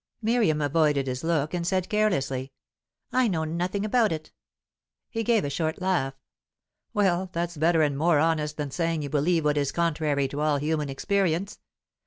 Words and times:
Miriam 0.23 0.61
avoided 0.63 1.05
his 1.05 1.23
look, 1.23 1.53
and 1.53 1.67
said 1.67 1.87
carelessly: 1.87 2.51
"I 3.11 3.27
know 3.27 3.43
nothing 3.43 3.85
about 3.85 4.11
it." 4.11 4.31
He 5.11 5.23
gave 5.23 5.45
a 5.45 5.49
short 5.51 5.79
laugh. 5.79 6.15
"Well, 6.91 7.29
that's 7.33 7.55
better 7.55 7.83
and 7.83 7.95
more 7.95 8.17
honest 8.17 8.57
than 8.57 8.71
saying 8.71 9.03
you 9.03 9.09
believe 9.11 9.45
what 9.45 9.57
is 9.59 9.71
contrary 9.71 10.27
to 10.29 10.39
all 10.41 10.57
human 10.57 10.89
experience. 10.89 11.59